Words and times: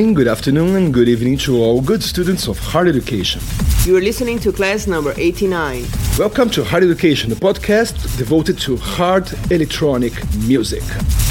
Morning, 0.00 0.14
good 0.14 0.28
afternoon, 0.28 0.76
and 0.76 0.94
good 0.94 1.10
evening 1.10 1.36
to 1.36 1.58
all 1.58 1.82
good 1.82 2.02
students 2.02 2.48
of 2.48 2.58
hard 2.58 2.88
education. 2.88 3.42
You 3.84 3.98
are 3.98 4.00
listening 4.00 4.38
to 4.38 4.50
class 4.50 4.86
number 4.86 5.12
89. 5.14 5.84
Welcome 6.18 6.48
to 6.52 6.64
Hard 6.64 6.84
Education, 6.84 7.28
the 7.28 7.36
podcast 7.36 8.16
devoted 8.16 8.58
to 8.60 8.78
hard 8.78 9.30
electronic 9.50 10.14
music. 10.48 10.82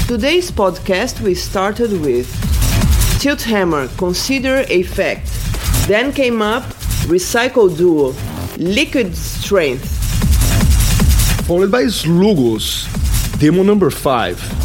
Today's 0.06 0.52
podcast 0.52 1.20
we 1.20 1.34
started 1.34 2.00
with 2.00 2.28
Tilthammer, 3.18 3.88
Consider 3.98 4.64
a 4.68 4.84
Fact. 4.84 5.26
Then 5.88 6.12
came 6.12 6.40
up 6.40 6.62
Recycle 7.10 7.76
Duo, 7.76 8.14
Liquid 8.56 9.16
Strength. 9.16 9.88
Followed 11.48 11.72
by 11.72 11.86
Slugos, 11.86 12.86
demo 13.40 13.64
number 13.64 13.90
5. 13.90 14.59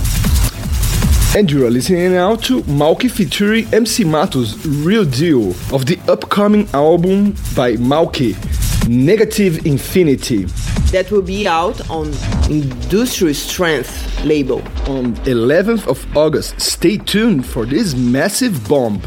And 1.36 1.52
you 1.52 1.68
are 1.68 1.70
listening 1.70 2.14
now 2.14 2.38
to 2.48 2.62
Malke 2.62 3.12
featuring 3.12 3.68
MC 3.74 4.06
Matos' 4.06 4.66
Real 4.66 5.04
Deal 5.04 5.50
of 5.74 5.86
the 5.86 6.00
upcoming 6.08 6.66
album 6.74 7.32
by 7.54 7.76
Malke, 7.76 8.38
Negative 8.88 9.66
Infinity. 9.66 10.46
That 10.94 11.12
will 11.12 11.22
be 11.22 11.46
out 11.46 11.90
on 11.90 12.14
Industry 12.50 13.34
Strength 13.34 14.24
label. 14.24 14.60
On 14.88 15.14
11th 15.26 15.88
of 15.88 16.08
August, 16.16 16.62
stay 16.62 16.96
tuned 16.96 17.46
for 17.46 17.66
this 17.66 17.96
massive 17.96 18.66
bomb. 18.70 19.02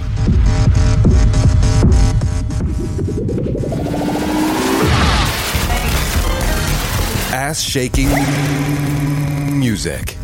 Ass 7.32 7.62
shaking 7.62 8.10
music. 9.58 10.18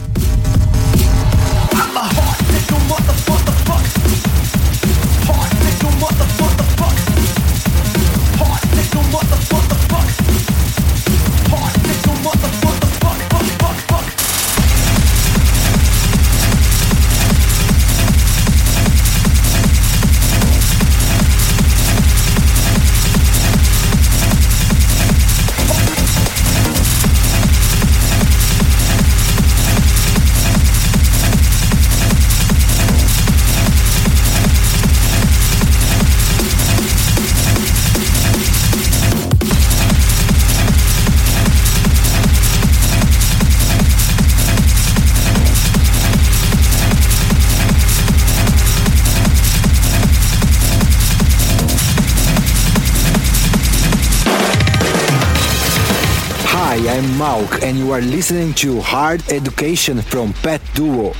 Hi, 2.86 3.14
I'm 57.44 57.62
and 57.62 57.76
you 57.76 57.92
are 57.92 58.00
listening 58.00 58.54
to 58.54 58.80
Hard 58.80 59.22
Education 59.30 60.00
from 60.00 60.32
Pet 60.34 60.62
Duo. 60.74 61.12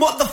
Mother. 0.00 0.29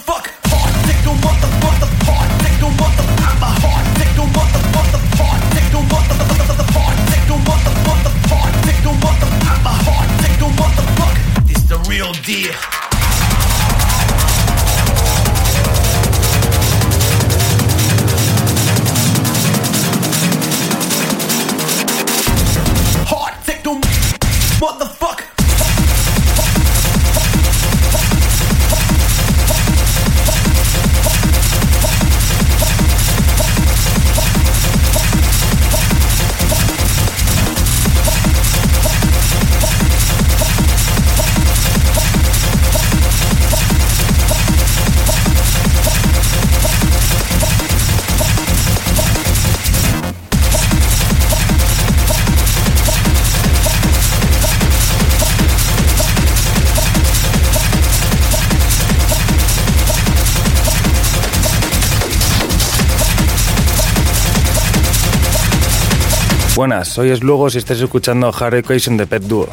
Buenas, 66.58 66.88
soy 66.88 67.16
Slugos 67.16 67.54
y 67.54 67.60
estás 67.60 67.80
escuchando 67.80 68.34
Hard 68.34 68.56
Education 68.56 68.98
de 68.98 69.06
Pet 69.06 69.22
Duo. 69.22 69.48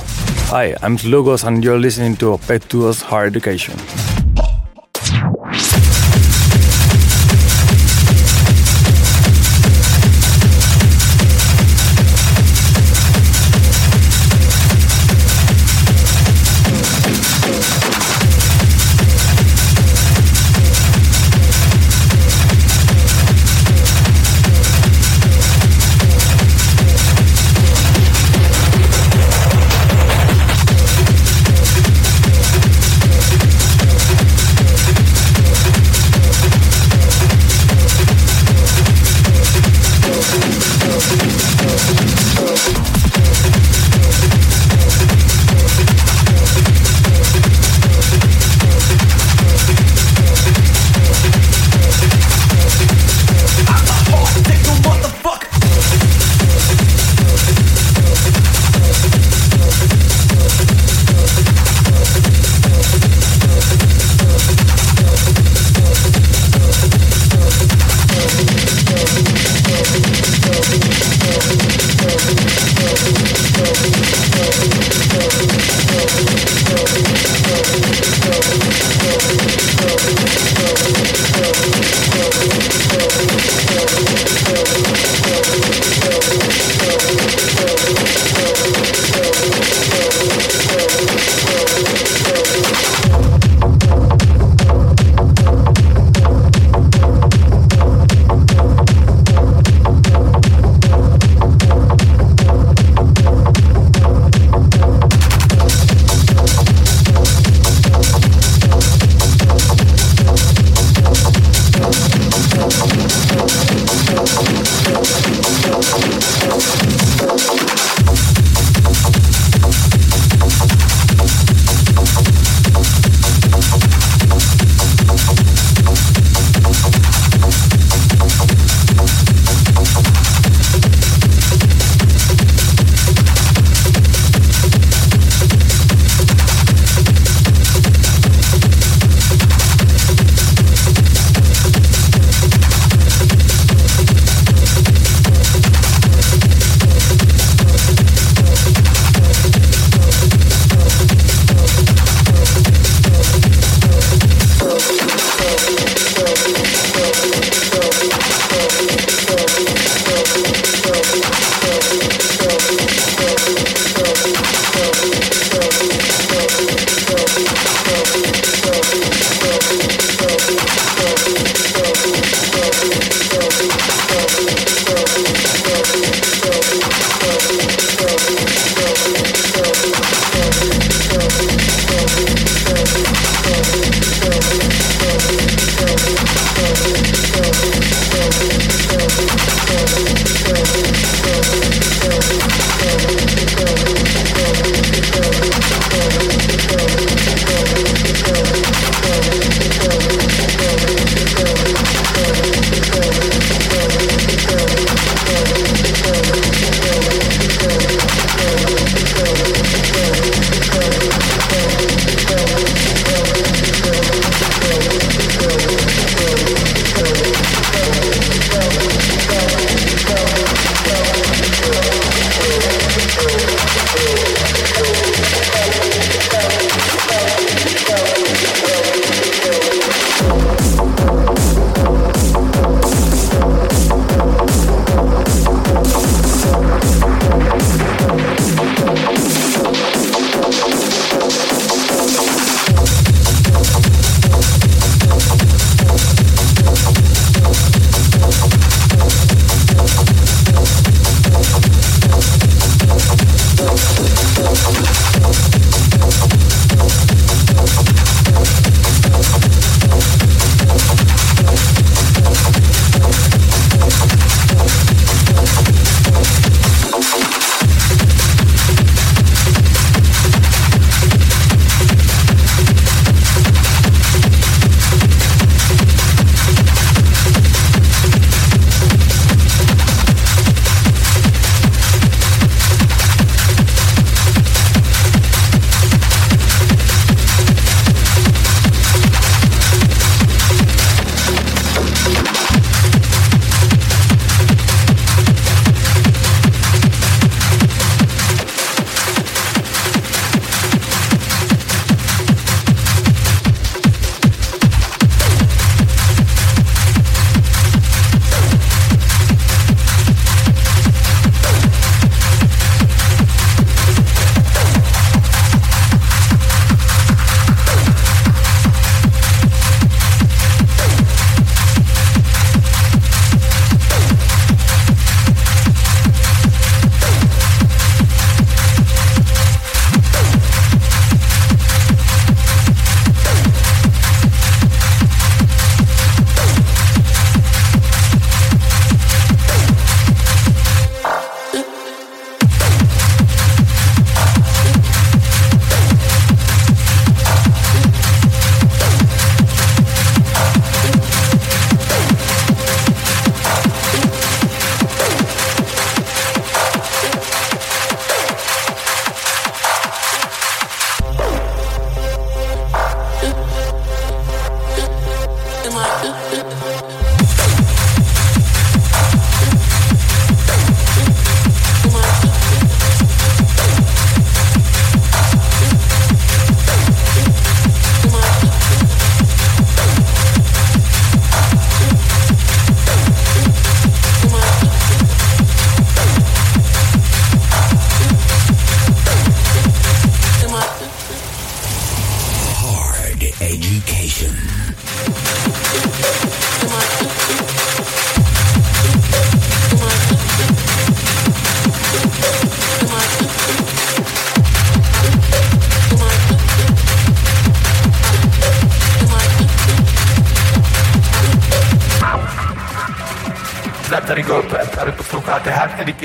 Hi, 0.50 0.72
I'm 0.82 0.96
Slugos 0.96 1.44
and 1.44 1.62
you're 1.62 1.78
listening 1.78 2.16
to 2.16 2.40
Pet 2.48 2.62
Duo's 2.70 3.02
Hard 3.02 3.36
Education. 3.36 3.76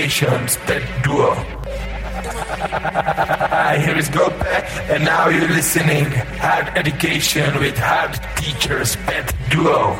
Education 0.09 0.47
sped 0.47 0.81
duo. 1.03 1.35
Here 3.79 3.95
is 3.95 4.09
go 4.09 4.27
and 4.89 5.05
now 5.05 5.29
you're 5.29 5.47
listening 5.49 6.05
hard 6.41 6.75
education 6.75 7.59
with 7.59 7.77
hard 7.77 8.19
teachers 8.35 8.95
pet 9.05 9.31
duo. 9.51 9.93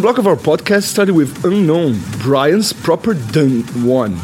Second 0.00 0.14
block 0.14 0.18
of 0.18 0.26
our 0.26 0.56
podcast 0.56 0.84
started 0.84 1.14
with 1.14 1.44
Unknown, 1.44 2.00
Brian's 2.22 2.72
Proper 2.72 3.12
Dun 3.12 3.64
1, 3.84 4.16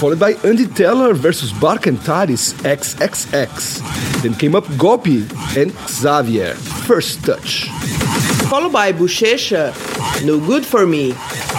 followed 0.00 0.18
by 0.18 0.32
Andi 0.32 0.74
Teller 0.74 1.12
versus 1.12 1.52
Barka 1.52 1.90
and 1.90 1.98
Taris 1.98 2.54
XXX. 2.62 4.22
Then 4.22 4.32
came 4.32 4.54
up 4.54 4.64
Golpe 4.80 5.28
and 5.58 5.72
Xavier, 5.90 6.54
First 6.54 7.22
Touch. 7.22 7.68
Followed 8.48 8.72
by 8.72 8.94
Buchecha, 8.94 9.74
uh, 9.74 10.24
No 10.24 10.40
Good 10.40 10.64
For 10.64 10.86
Me. 10.86 11.12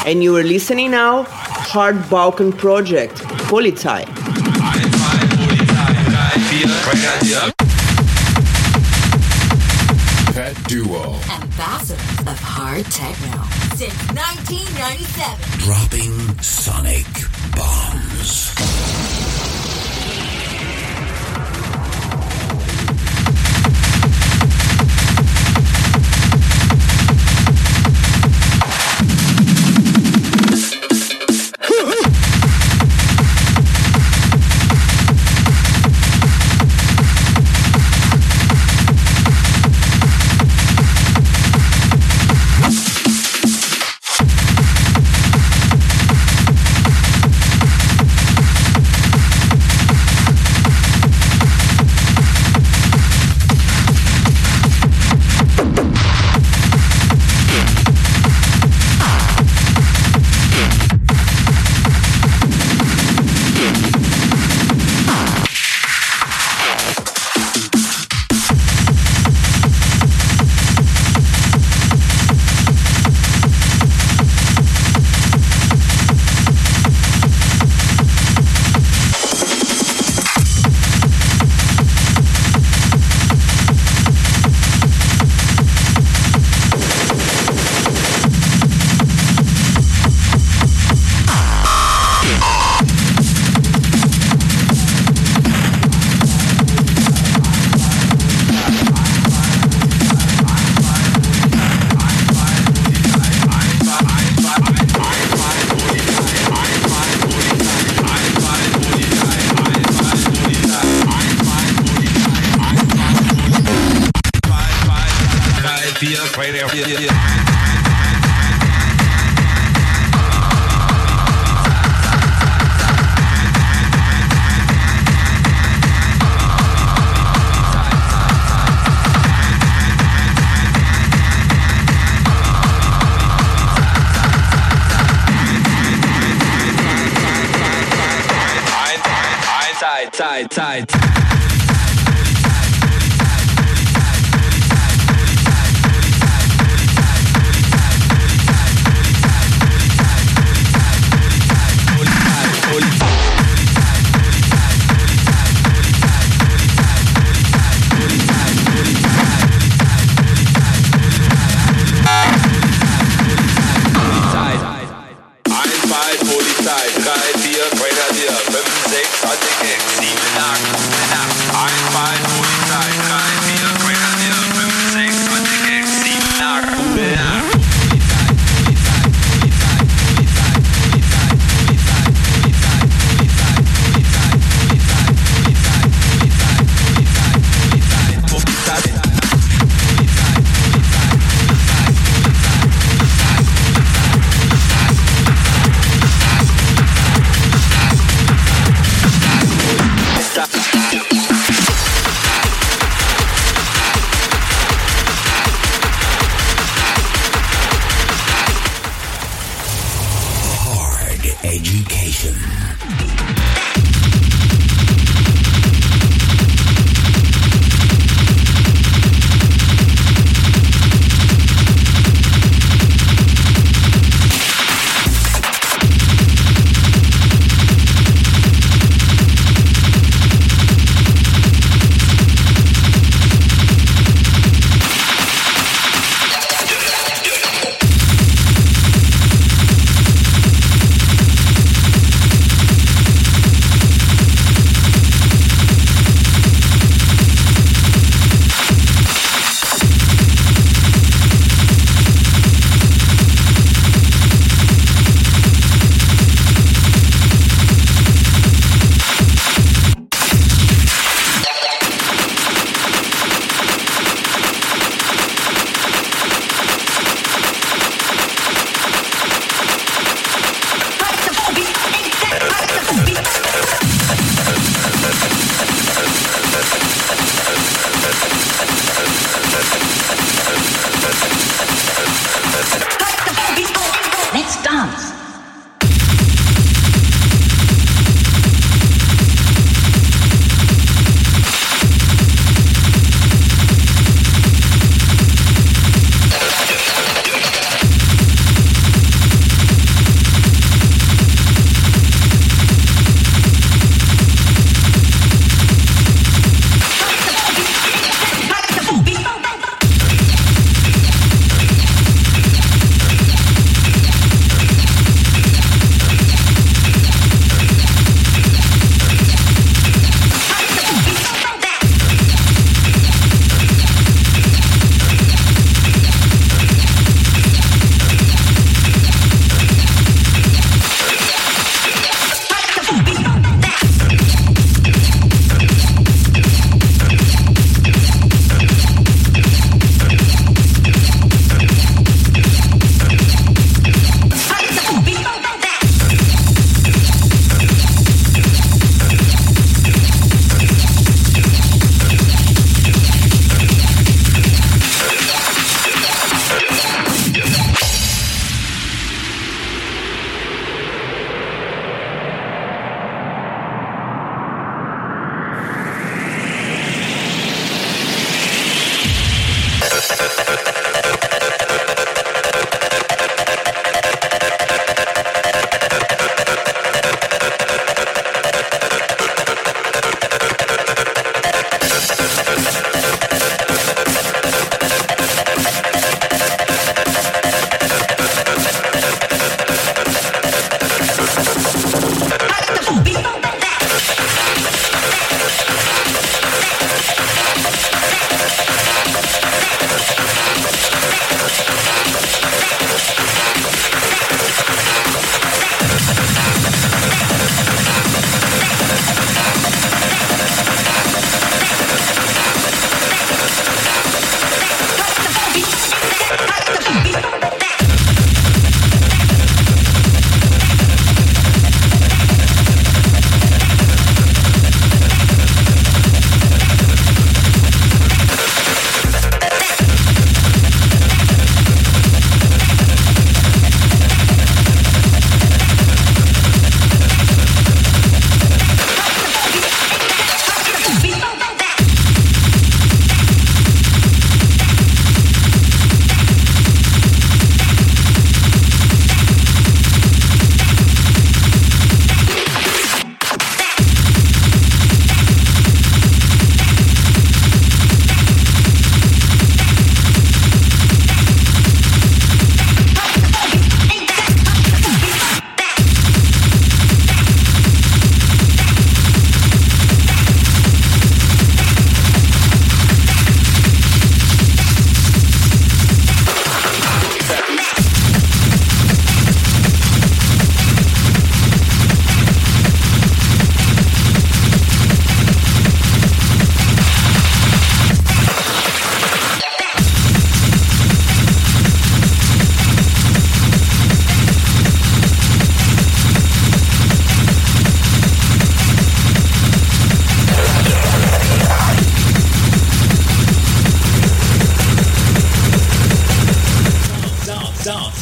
And 0.07 0.23
you 0.23 0.35
are 0.37 0.43
listening 0.43 0.89
now, 0.89 1.27
Hard 1.29 2.09
Balkan 2.09 2.51
Project, 2.51 3.13
Polizei. 3.45 4.05
Duo. 10.67 11.13
Ambassadors 11.29 12.19
of 12.21 12.39
hard 12.39 12.85
techno 12.85 13.43
since 13.75 13.93
1997. 14.13 15.59
Dropping 15.59 16.41
sonic 16.41 17.05
bombs. 17.55 19.24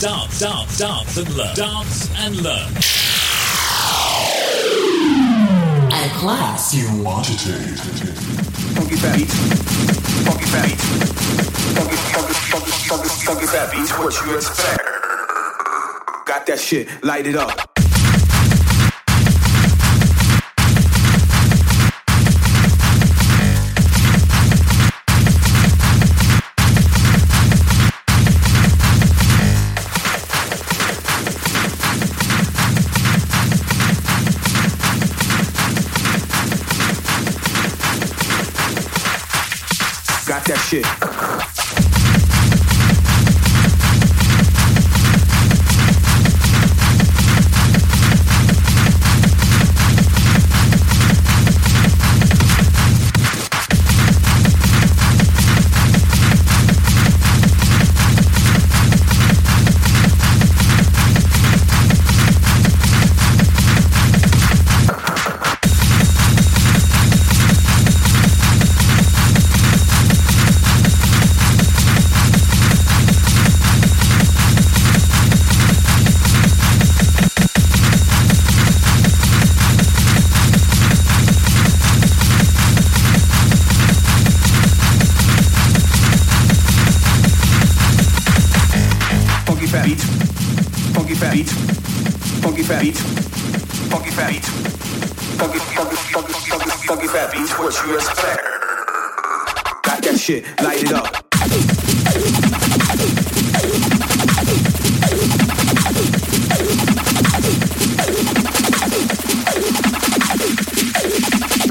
Dance, 0.03 0.37
dance, 0.37 0.79
dance, 0.79 0.79
dance 0.79 1.17
and 1.17 1.29
learn. 1.37 1.55
Dance 1.55 2.09
and 2.17 2.35
learn. 2.41 2.69
A 5.93 6.09
class 6.19 6.75
you 6.75 7.01
want 7.01 7.23
to 7.23 7.37
take. 7.37 7.77
Funky 8.75 8.95
fat 8.97 9.15
beats. 9.15 9.33
Funky 10.25 10.45
fat 10.47 10.65
beats. 10.67 10.83
Funky, 11.73 11.95
funky, 11.95 12.33
funky, 12.33 12.71
funky, 12.89 13.09
funky 13.23 13.45
fat 13.45 13.71
beats. 13.71 13.91
What 13.97 14.25
you 14.25 14.35
expect? 14.35 14.81
Got 16.25 16.47
that 16.47 16.59
shit, 16.59 16.89
light 17.01 17.25
it 17.25 17.37
up. 17.37 17.72
Shit. 40.73 41.12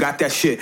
Got 0.03 0.19
that 0.19 0.33
shit. 0.33 0.59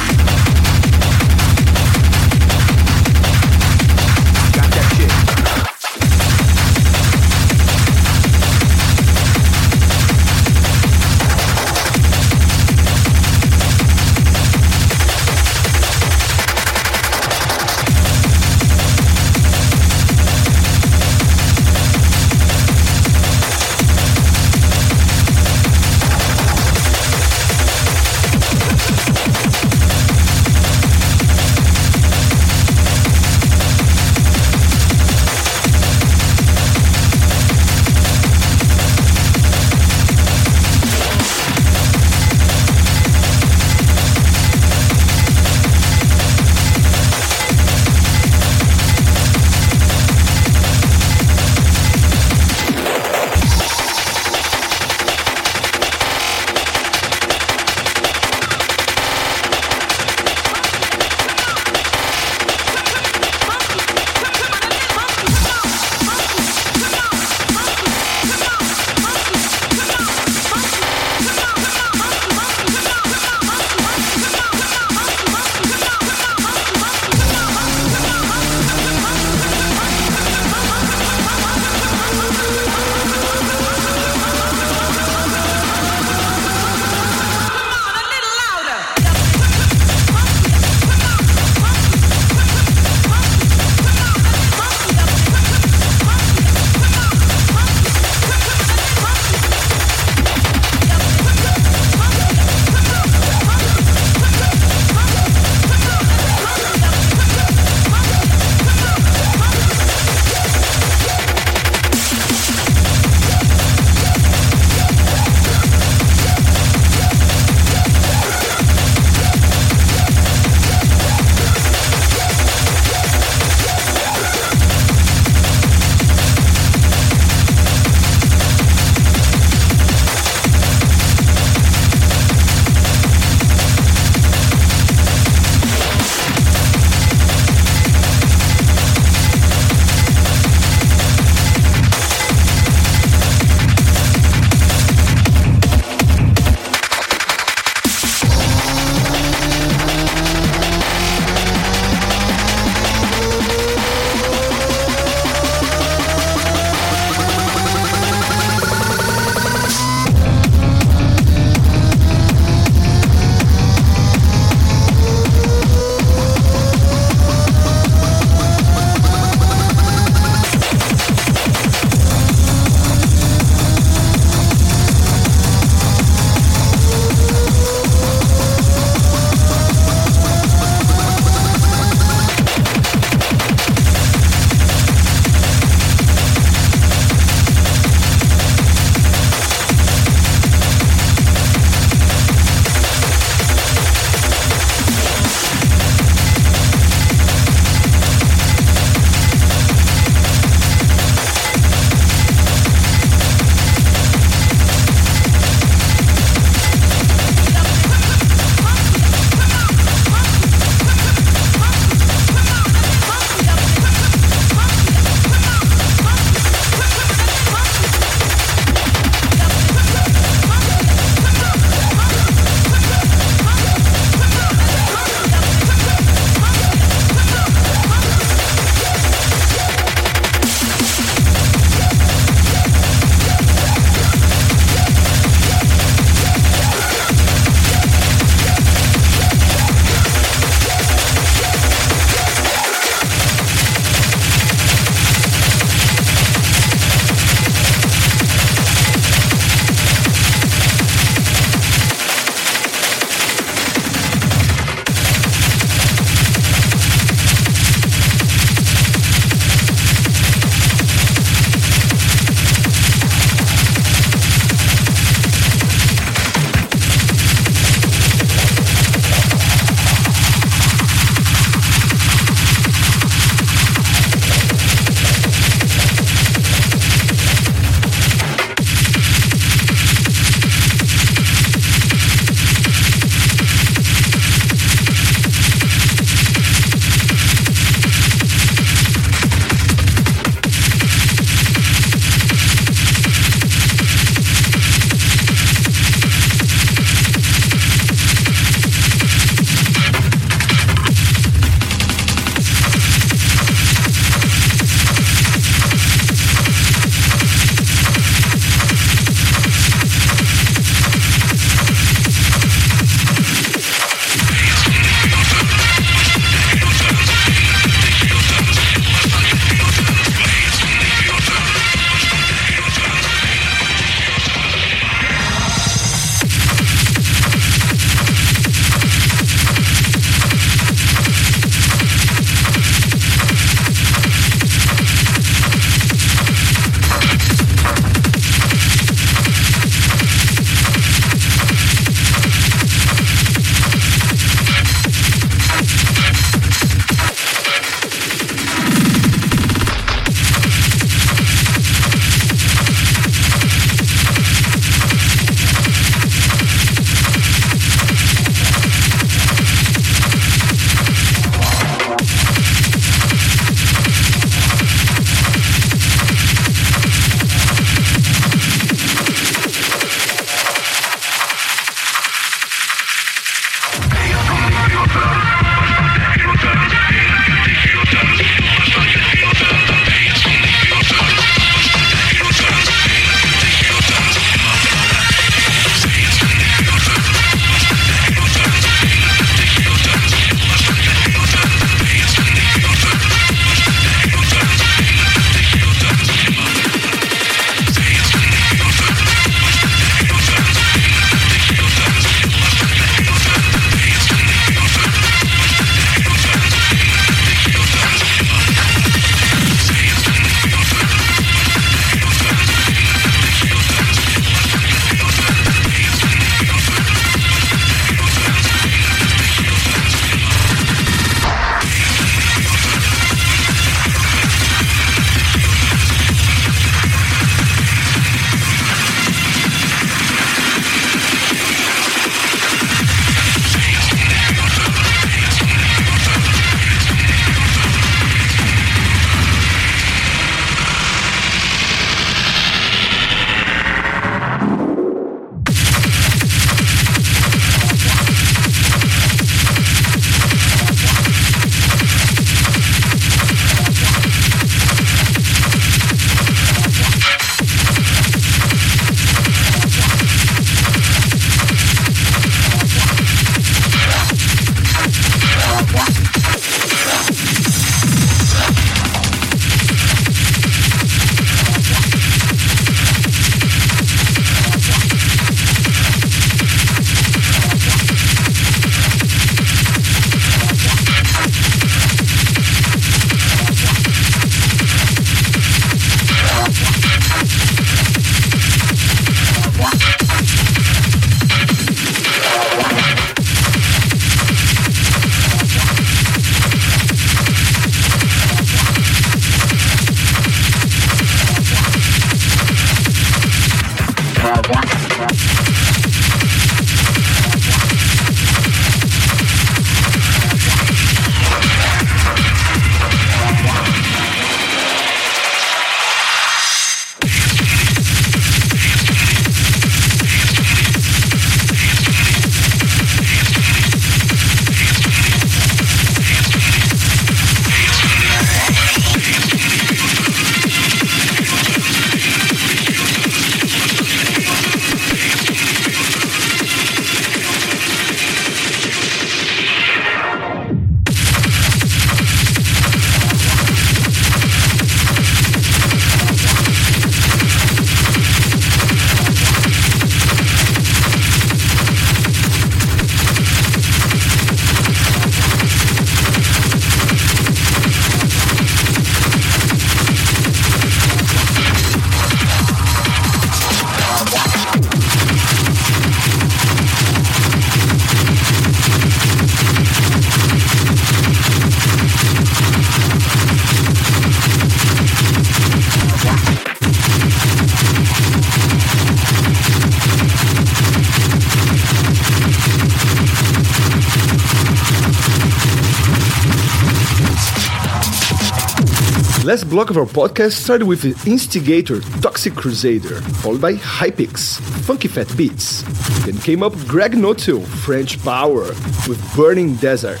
Block 589.52 589.68
of 589.68 589.76
our 589.76 589.84
podcast 589.84 590.32
started 590.32 590.64
with 590.64 590.80
the 590.80 591.10
instigator 591.10 591.80
Toxic 592.00 592.34
Crusader, 592.34 593.02
followed 593.20 593.42
by 593.42 593.52
Hypix, 593.52 594.40
Funky 594.64 594.88
Fat 594.88 595.14
Beats. 595.14 595.60
Then 596.06 596.16
came 596.16 596.42
up 596.42 596.54
Greg 596.66 596.92
Notill, 596.92 597.44
French 597.44 598.02
Power, 598.02 598.44
with 598.88 598.98
Burning 599.14 599.56
Desert. 599.56 600.00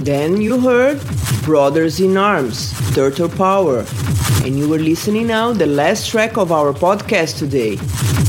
Then 0.00 0.40
you 0.40 0.58
heard 0.58 1.00
Brothers 1.44 2.00
in 2.00 2.16
Arms, 2.16 2.74
Turtle 2.92 3.28
Power. 3.28 3.86
And 4.44 4.58
you 4.58 4.68
were 4.68 4.80
listening 4.80 5.28
now 5.28 5.52
the 5.52 5.66
last 5.66 6.10
track 6.10 6.36
of 6.36 6.50
our 6.50 6.72
podcast 6.72 7.38
today, 7.38 7.76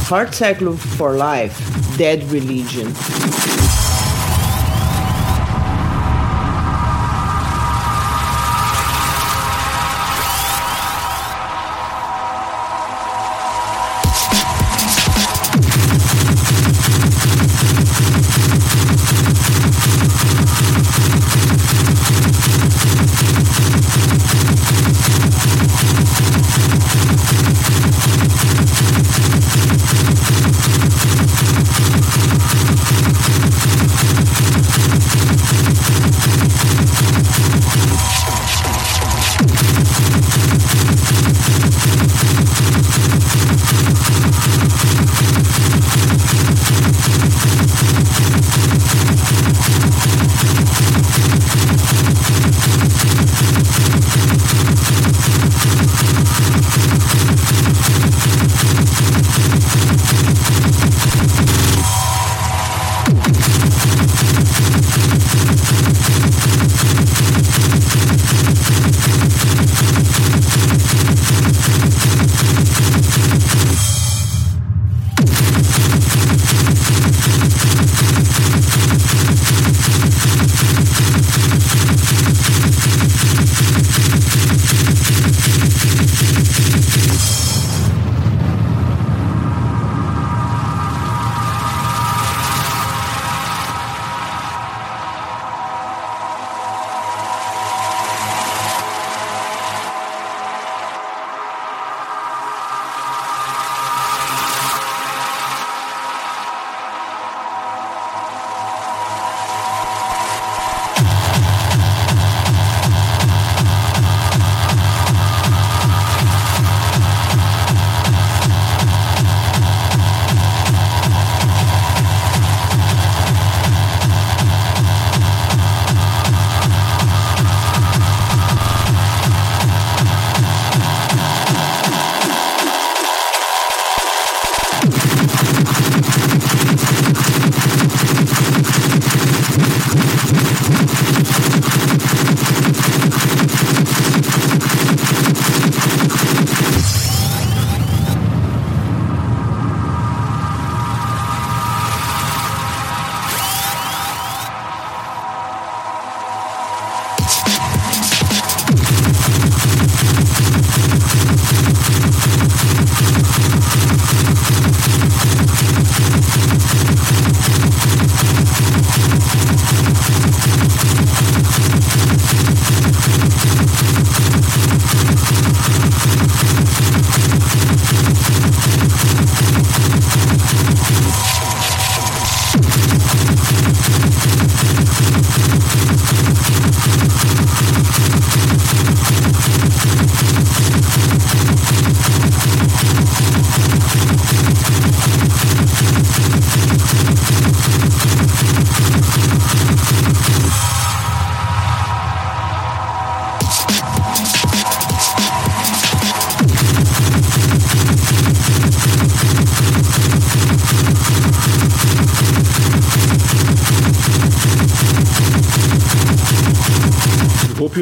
Heart 0.05 0.36
Cycle 0.36 0.78
for 0.78 1.13
Life, 1.13 1.57
Dead 1.97 2.22
Religion. 2.26 3.68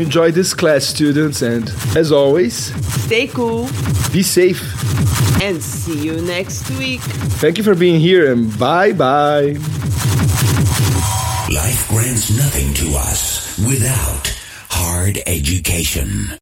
Hope 0.08 0.14
you 0.14 0.22
enjoyed 0.22 0.36
this 0.36 0.54
class, 0.54 0.86
students, 0.86 1.42
and 1.42 1.70
as 1.98 2.14
always, 2.14 2.74
Stay 3.04 3.28
cool 3.28 3.68
be 4.14 4.24
safe. 4.24 4.62
and 5.42 5.62
see 5.62 6.00
you 6.02 6.22
next 6.22 6.70
week. 6.78 7.02
Thank 7.42 7.58
you 7.58 7.64
for 7.66 7.76
being 7.76 8.00
here, 8.00 8.32
and 8.32 8.58
bye 8.58 8.94
bye. 8.94 9.58
Life 11.54 11.88
grants 11.90 12.30
nothing 12.38 12.74
to 12.76 12.98
us 12.98 13.58
without 13.68 14.34
hard 14.70 15.20
education. 15.28 16.28